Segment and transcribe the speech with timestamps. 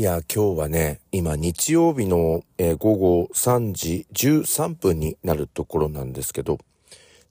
[0.00, 6.60] いや、今日はね、今日曜日の、えー、午後3時13分になるところなんですけど、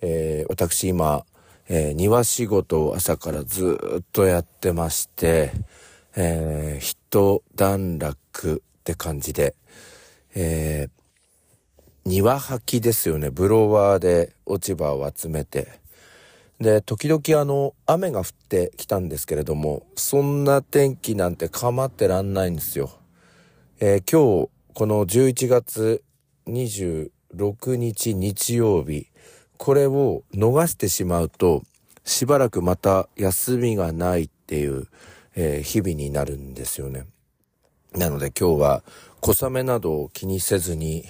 [0.00, 1.26] えー、私今、
[1.68, 5.52] えー、庭仕事を朝からずっとやってまして、
[6.16, 9.54] えー、一段落って感じで、
[10.34, 13.28] えー、庭吐きですよね。
[13.28, 15.68] ブロワーで落ち葉を集めて、
[16.60, 22.90] で、時々あの、雨が降ってきたんですけれども、そんな天気なんて構ってらんないんですよ。
[23.80, 26.02] えー、今日、この11月
[26.46, 27.10] 26
[27.76, 29.08] 日日曜日、
[29.56, 31.62] これを逃してしまうと、
[32.04, 34.86] しばらくまた休みがないっていう、
[35.34, 37.06] えー、日々になるんですよね。
[37.96, 38.84] なので今日は
[39.20, 41.04] 小雨などを気にせずに、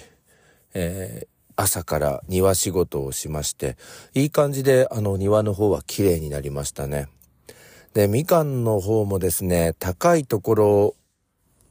[0.73, 3.77] えー、朝から庭仕事をしまして、
[4.13, 7.07] いい感じであの庭の方は綺麗になりましたね。
[7.93, 10.95] で、みかんの方もですね、高いところ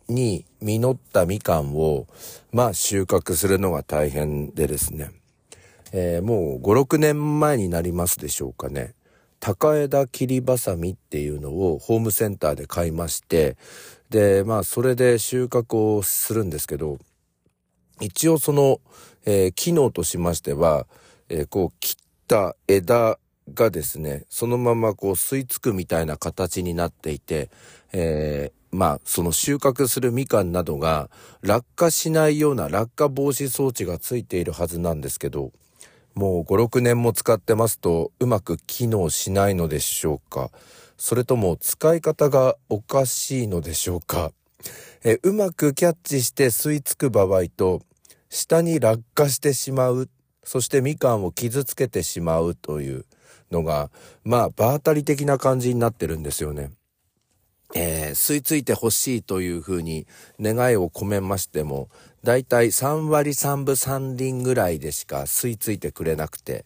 [0.08, 2.06] に実ったみかんを、
[2.52, 5.10] まあ収穫するのが大変でですね、
[5.92, 8.94] えー、もう5、6年前になりますでしょうかね。
[9.38, 13.58] 高枝切りばさみっていうのをホームセンターで買いまして、
[14.08, 16.98] で、まあそれで収穫をするんですけど、
[18.00, 18.80] 一応その、
[19.26, 20.86] えー、機能としましては、
[21.28, 23.18] えー、こう切った枝
[23.52, 27.50] がですね、そのままこう吸い付くみたいな形になっていて、
[27.92, 31.08] えー、まあ、その収穫するみかんなどが
[31.42, 35.52] 落下しないような落下防止装置がついているはずなんですけど、
[36.14, 40.50] もう5、6年も使ってますとうまく機能しないのでしょうか。
[40.96, 44.32] それとも使い方がおかしいのでしょうか。
[45.04, 47.82] えうまくキャッチして吸い付く場合と、
[48.34, 50.08] 下に落下してしまう、
[50.42, 53.06] そしてみかんを傷つけてしまうという
[53.52, 53.90] のが、
[54.24, 56.72] まあ、場当たり的な感じになってるんですよね。
[57.76, 60.06] えー、吸い付いてほしいというふうに
[60.40, 61.88] 願いを込めましても、
[62.24, 66.64] だいたい3割3分3厘ぐらいでしか吸い付いてくれなくて、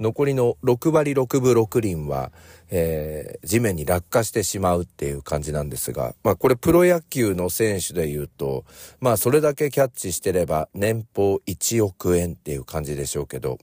[0.00, 2.32] 残りの6割6分6厘は、
[2.70, 8.64] えー、地面に落下してしまうっていう感じなんですが、まあこれプロ野球の選手で言うと、
[9.00, 13.58] まあそれだけキャッチしてれば年俸1億円っていう感じでしょうけど、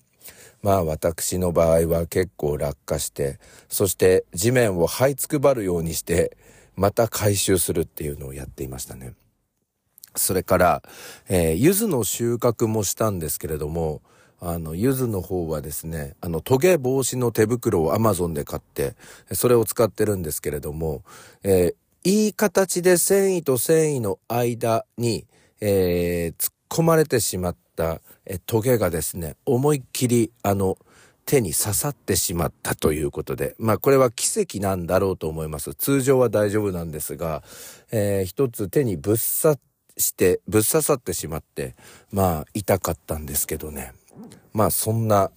[0.62, 6.38] まあ私の場合は結構落下して、そして地面を這いつくばるようにして、
[6.76, 9.14] また回収するっていうのをやっていましたね。
[10.16, 10.84] それから、
[11.30, 14.02] えー、柚子の収穫もしたんですけれども、
[14.40, 18.96] あの、柚子の方はですね、あの、トゲ防止の手袋を Amazon で買って、
[19.34, 21.04] それを使ってるんですけれども、
[21.44, 25.26] えー、いい形で繊維と繊維の間に、
[25.60, 30.78] えー、突っ込まれてしまった、えトゲがですね、思いっきり、あの、
[31.26, 35.74] 手に刺さってしまったということで、まあこれは奇跡なんだろうと思います。
[35.76, 37.44] 通常は大丈夫なんですが、
[37.92, 39.60] えー、一つ手にぶっ刺
[39.98, 41.76] して、ぶっ刺さってしまって、
[42.12, 43.92] まあ痛かったんですけどね。
[44.58, 45.30] まあそんな、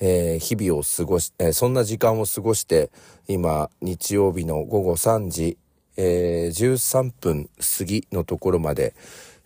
[0.00, 2.90] えー、日々を過ごし、えー、そんな時間を過ごして、
[3.28, 5.56] 今、日曜日の午後3時、
[5.96, 7.48] えー、13分
[7.78, 8.96] 過ぎのところまで、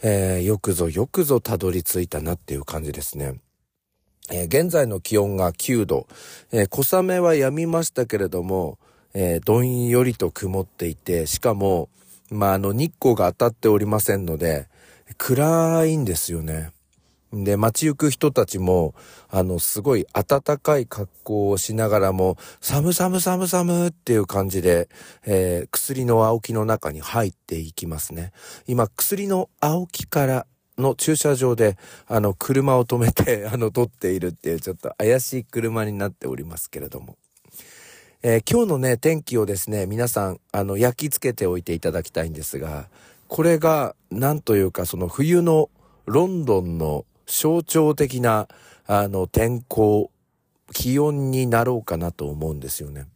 [0.02, 3.38] えー、よくぞよくぞたどり着いたなっていう感じですね。
[4.30, 6.06] えー、現在の気温が9度、
[6.50, 8.78] えー、小雨は止みましたけれども、
[9.12, 11.90] え、どんよりと曇っていて、しかも、
[12.30, 14.68] まあ、あの、日光が当たっておりませんので、
[15.18, 16.70] 暗いんですよね。
[17.32, 18.94] で、街行く人たちも、
[19.28, 24.88] あの、すごい暖かい格好をしながらも、寒寒寒寒っていう感じで、
[25.26, 28.32] えー、薬の青木の中に入っていきますね。
[28.66, 30.46] 今、薬の青木から
[30.78, 37.16] の駐車場で、あの、車を止めて、 あの、撮っているっていう、ちょっと怪しい車になっておりますけれども。
[38.22, 42.88] えー、今日のね、天気をですね、皆さん、あの、焼き付けておいていただきたいんですが、
[43.28, 45.68] これが、なんというか、その冬の
[46.06, 48.48] ロンドンの象徴的な、
[48.86, 50.10] あの、天候、
[50.72, 53.06] 気温になろうかなと思うんですよね。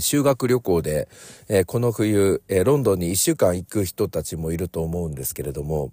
[0.00, 1.08] 修学旅行で、
[1.48, 5.92] え、この冬、え、ロンドンに一週間行く人たちもいると思うんですけれども、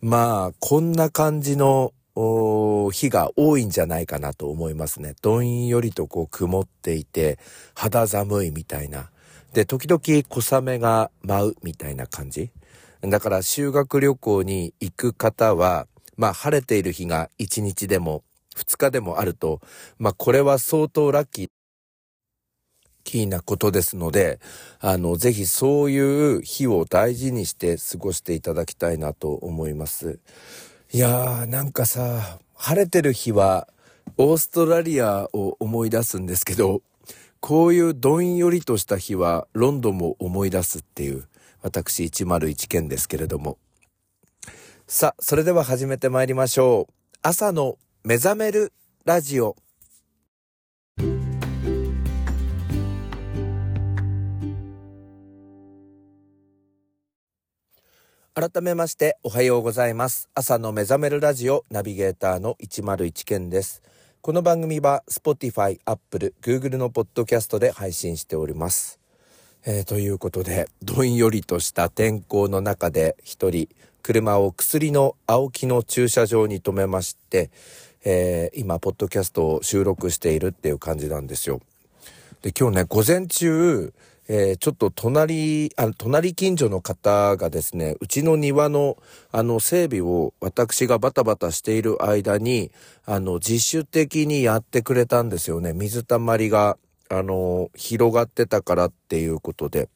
[0.00, 1.94] まあ、こんな感じの
[2.92, 5.14] 日が多いんじゃないかなと思いますね。
[5.22, 7.38] どんよりとこう曇っていて、
[7.74, 9.10] 肌寒いみたいな。
[9.54, 12.50] で、時々小雨が舞うみたいな感じ。
[13.00, 15.86] だから修学旅行に行く方は、
[16.20, 18.24] まあ晴れている日が1日でも
[18.54, 19.62] 2日でもあると、
[19.98, 21.48] まあこれは相当ラッキー。
[23.04, 24.38] キーなことですので、
[24.80, 30.20] あの、ぜひそういう日を大事にして過ごしていただきたいなと思います。
[30.92, 33.66] いやー、なんかさ、晴れてる日は、
[34.18, 36.82] オーストラリアを思い出すんですけど、
[37.40, 41.24] こういうどんよりとした日は、ロンドンも思い出すっていう、
[41.62, 43.56] 私101件ですけれども。
[44.92, 46.92] さあ、それでは始めてまいりましょう。
[47.22, 48.72] 朝の目覚める
[49.04, 49.54] ラジオ。
[58.34, 60.28] 改めましておはようございます。
[60.34, 63.84] 朝の目覚めるラジオナビゲーターの101件です。
[64.20, 68.98] この番組は Spotify、Apple、Google のポッドキャストで配信しております。
[69.66, 73.68] えー、ということで、どんよりとした天候の中で一人、
[74.02, 77.50] 車を薬の青木の駐車場に停めまして、
[78.04, 81.60] えー、今、ポッドキャストを収録しているっていう感じなんですよ。
[82.40, 83.92] で、今日ね、午前中、
[84.28, 88.96] えー、ちょっと隣、あ、隣近所の方がですね、うちの庭の、
[89.30, 92.70] あの、整備を私がバタバタしている間に、
[93.04, 95.74] あの、自主的にやってくれたんですよね。
[95.74, 96.78] 水たまりが、
[97.10, 99.88] あの、広がってたからっていうことで。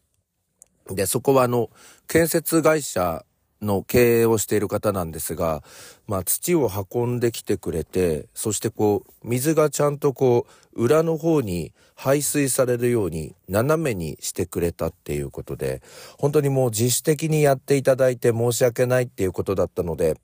[0.90, 1.70] で、そこはあの、
[2.08, 3.25] 建設会社
[3.62, 5.62] の経営をしている方なんですが、
[6.08, 15.82] まあ土を運んできてくれて、そしてこう、水がちゃんとこう、裏の方に排水されるように斜めにしてくれたっていうことで、
[16.19, 20.16] 本当にもう自主的にやっていただいて申し訳ないっていうことだったので、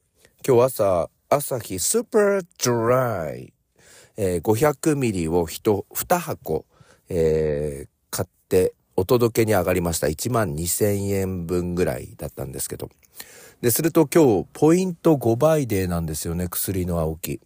[0.47, 3.53] 今日朝、朝日スーパードライ、
[4.17, 6.67] えー、500ミリを1、2箱、
[7.11, 10.07] えー、買ってお届けに上がりました。
[10.07, 12.89] 1万2000円分ぐらいだったんですけど。
[13.61, 17.41] で、すると今日、ポイント5倍デーなんですよね、薬の青木。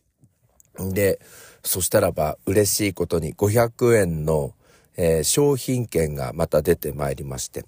[0.78, 1.18] で、
[1.64, 4.52] そしたらば、嬉しいことに500円の、
[4.96, 7.64] えー、商品券がまた出てまいりまして。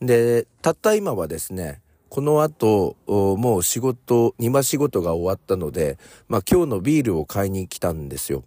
[0.00, 5.96] で、たった今はですね、この後、もう仕事、庭仕事が終わったので、
[6.28, 8.44] まあ今日のビールを買いに来たんですよ。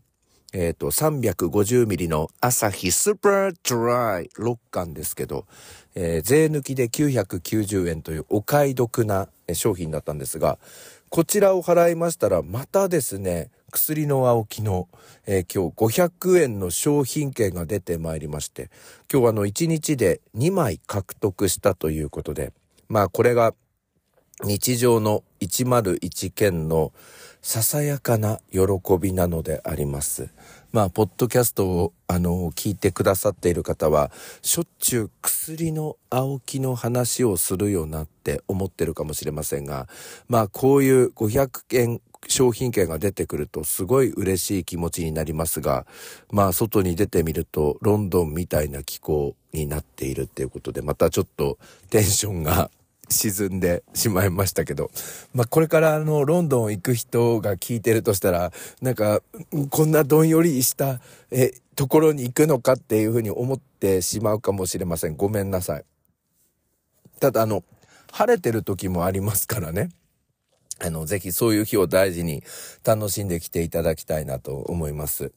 [0.57, 5.45] えっ、ー、と、350ミリの朝日スーパードライ6缶ですけど、
[5.95, 10.57] えー、税抜きで990円というお買い得な商品だったんですが、
[11.09, 14.87] こちらを払いましたら、またですね、薬の青木の、
[15.27, 18.69] えー、今日500円の商品券が出てまいりまして、
[19.11, 22.53] 今日はあの1日で2枚獲得したということで、
[22.87, 23.53] まあこれが
[24.43, 26.93] 日常の101件の
[27.45, 28.59] ささやかな喜
[28.99, 30.29] びなのであります。
[30.71, 34.11] まあ、ポッドキャストを、あの、聞いてくださっている方は、
[34.41, 39.87] しょっちゅう薬の青木の話をするよなって思ってるかもしれませんが、
[40.27, 45.85] まあ、こういう500件商品券が出てくるとすごい嬉しい気持ちになりますが、
[46.31, 51.59] まあ外に出てみるとロンドンみたいな気候になっているっていうことで、またちょっと
[51.91, 52.71] テンションが
[53.09, 54.91] 沈んでしまいましたけど。
[55.33, 59.21] まあ、これからあの、ロンドン行く人が聞いてるとしたら、なんか、
[59.69, 60.99] こんなどんよりした、
[61.31, 65.15] え、ところに行くのかっていうふうに思ってしまうかもしれません。
[65.15, 65.85] ごめんなさい。
[67.19, 67.63] ただあの、
[68.11, 69.89] 晴れてる時もありますからね。
[70.79, 72.43] あの、ぜひそういう日を大事に
[72.83, 75.31] 楽しんできていただきたいなと思います。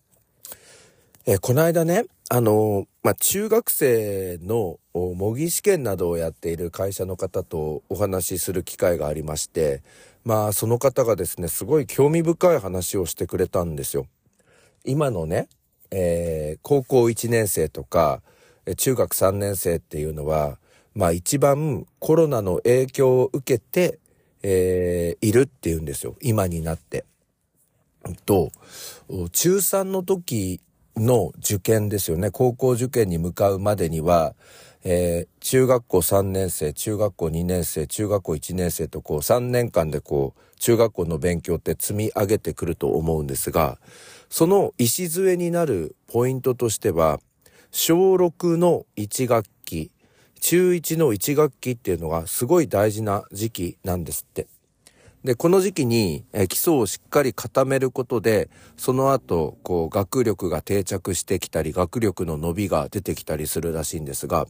[1.30, 9.82] えこの間ね、あの、まあ、中学生の模擬試験などをやっている会社の方とお話しする機会がありまして、
[10.24, 14.06] まあ、その方がですね、すごい興味深い話をしてくれたんですよ。
[14.86, 15.50] 今のね、
[15.90, 18.22] えー、高校1年生とか、
[18.78, 20.58] 中学3年生っていうのは、
[20.94, 23.98] まあ一番コロナの影響を受けて、
[24.42, 26.16] えー、いるっていうんですよ。
[26.22, 27.04] 今になって。
[28.24, 28.50] と、
[29.32, 30.62] 中3の時
[30.98, 32.30] の受験ですよね。
[32.30, 34.34] 高校受験に向かうまでには、
[34.84, 43.78] えー、中学校3年生、中学校2年生、中学校1年生とこう3年間でこう中学校の勉強って積み上げてくると思うんですが、
[44.28, 47.20] その礎になるポイントとしては、
[47.70, 49.90] 小6の1学期、
[50.40, 54.46] 中1の1学期っていうのがすごい大事な時期なんですって。
[55.28, 64.46] で、この時期に、え基礎をしっかり固めることで、その後、こう、学力が定着してきたり、学力の伸びが出てきたりするらしいんですが、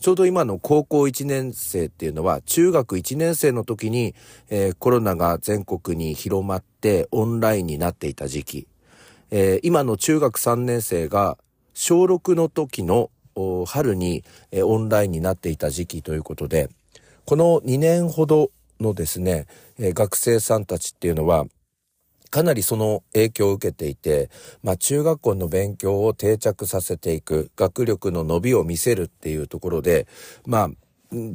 [0.00, 4.16] ちょうど今の高校1年生っていうのは、中学1年生の時に、
[4.50, 8.66] えー、コロナが全国に広まってオンラインになっていた時期。
[9.30, 11.38] えー、今の中学3年生が、
[11.74, 13.12] 小6の時の
[13.66, 16.70] 春に、えー、オンラインになっていた時期ということで、
[17.24, 19.46] この2年ほどのですね、
[19.78, 21.46] え、学生さんたちっていうのは、
[22.30, 24.30] かなりその影響を受けていて、
[24.62, 30.06] まあ中学校の勉強を定着させていく、学力の伸びを見せるっていうところで、
[30.46, 30.70] まあ、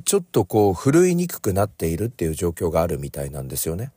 [0.06, 3.92] ちょっとこう、振るいにくくなっているっていう状況があるみたいなんですよね。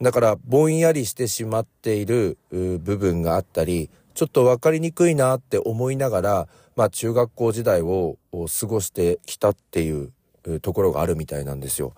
[0.00, 10.12] だから、ぼんやりしてしまっている部分があったり、ちょっとわかりにくいなって思いながら、まあ中学校時代を過ごしてきたっていう
[10.62, 11.92] ところがあるみたいなんですよ。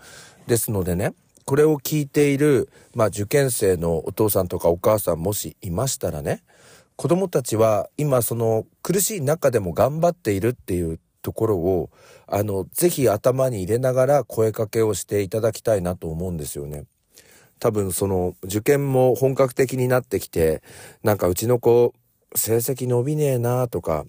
[0.51, 1.15] ですのでね、
[1.45, 6.43] これを聞いている、まあ、受験生のお父さんとかお母さんもしいましたらね、
[6.97, 11.91] 子供たちは今その苦しい中でも頑張っているっていうところを、
[12.27, 16.83] あの、ぜひ頭に入れながら声かけをしていただきたいなと思うんですよね。
[17.61, 20.65] 多分その受験も本格的になってきて、
[21.05, 21.95] なんかうちの子
[22.35, 24.05] 成績伸びねえなとか、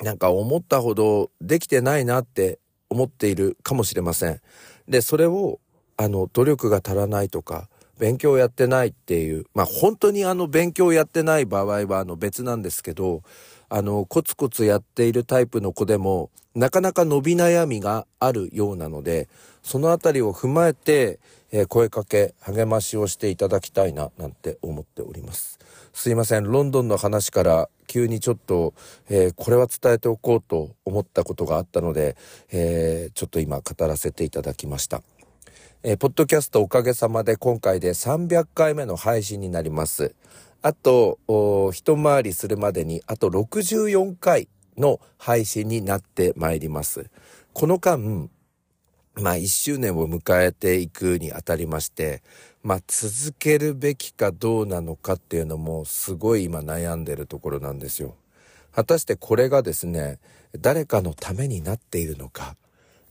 [0.00, 4.40] なんか思ったほどできてないなって思っているかもしれません。
[4.88, 5.60] で、それを、
[5.96, 13.22] あの、努力が足らないとか、勉強やってないっていう、まあ本当にあの勉強やってない場合はあの別なんですけど、
[13.68, 19.28] あの、コツコツやっているタイプの子でも、なかなか伸び悩みがあるようなので、
[19.62, 21.18] そのあたりを踏まえて、
[21.52, 25.58] えー、声かけ、励ましをしていただきたいな、なんて思っております。
[25.92, 28.74] すいません、ロンドンの話から急にちょっと、
[29.08, 32.16] えー、これは伝えておこうと思ったことがあったので、
[32.50, 35.02] えー、ちょっと今語らせていただきました。
[35.82, 40.14] えー、ポッドキャストおかげさまで今回で300回目の配信になります。
[40.62, 41.18] あと、
[41.72, 47.10] 一回りするまでに、あと64回の配信になってまいります。
[47.52, 48.30] この間、
[49.14, 52.22] まあ一周年を迎えていくにあたりまして、
[52.62, 58.16] まあ続けるべきかどうなのかっていうのもすごい今悩んでるところなんですよ。
[58.72, 60.18] 果たしてこれがですね、
[60.58, 62.56] 誰かのためになっているのか、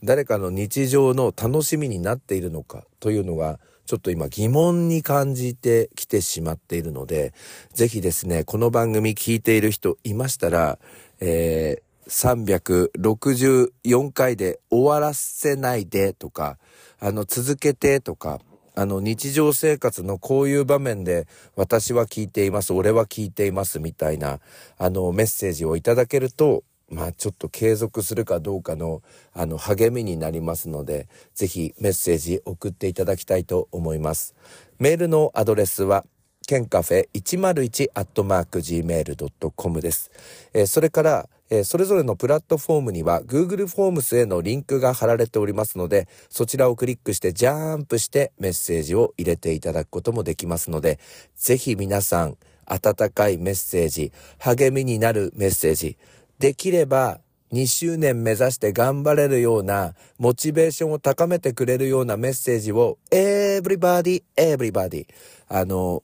[0.03, 7.33] 誰かの日常の楽しみになっているのかというのがちょっと今疑問に感じてきてしまっているので、
[7.73, 10.79] ぜひですね、この番組聞いている人いましたら、
[11.19, 16.57] えー、364回で終わらせないでとか、
[16.99, 18.39] あの、続けてとか、
[18.75, 24.39] あの、日常生活のこういう場面で私は聞いています、俺は聞いていますみたいな、
[24.77, 29.01] あの、メッセージをいただけると、まあちょっと継続するかどうかの
[29.33, 34.35] あの励みになりますので、ぜひメッセージ送っていただきたいと思います。
[34.77, 36.05] メールのアドレスは、
[36.47, 40.11] ケンカフェ101アットマーク gmail.com です。
[40.53, 50.97] えー、それから、え、それぞれのプラットフォームには Google フォームスへのリンクが貼られておりますので、そちらをクリックしてジャンプしてメッセージを入れていただくこともできますので、
[51.35, 55.97] ぜひ皆さん、温かいメッセージ、励みになるメッセージ、
[56.39, 57.19] できれば
[57.51, 65.05] 2周年目指して頑張れるような、モチベーションを高めてくれるようなメッセージを、everybody, everybody、
[65.49, 66.01] あの、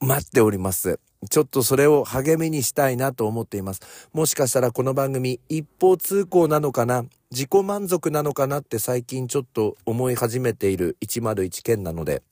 [0.00, 1.00] 待っております。
[1.30, 4.08] ちょっとそれを励みにしたいなと思っています。
[4.12, 7.04] もしかしたらこの番組一方通行なのかな？
[7.30, 12.22] 自己満足なのかなって最近ちょっと思い始めている101件なので、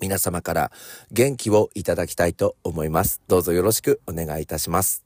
[0.00, 0.72] 皆様から
[1.10, 3.20] 元気をいただきたいと思います。
[3.26, 5.04] どうぞよろしくお願いいたします。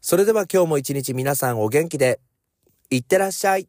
[0.00, 2.20] それでは今日も一日皆さんお元気で、
[2.90, 3.68] いってらっしゃい。